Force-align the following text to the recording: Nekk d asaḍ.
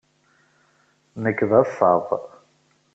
Nekk 1.21 1.39
d 1.49 1.51
asaḍ. 1.61 2.05